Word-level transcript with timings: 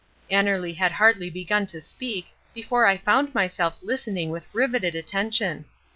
Annerly 0.31 0.75
had 0.77 0.93
hardly 0.93 1.29
begun 1.29 1.67
to 1.67 1.79
speak 1.79 2.33
before 2.55 2.87
I 2.87 2.97
found 2.97 3.35
myself 3.35 3.77
listening 3.83 4.31
with 4.31 4.47
riveted 4.51 4.95
attention. 4.95 5.65